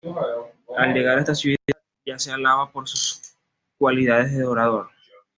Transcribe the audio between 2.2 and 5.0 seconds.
alaba por sus cualidades de orador.